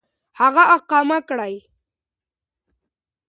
هغه 0.39 0.63
اقامه 0.75 1.17
كړي. 1.27 1.53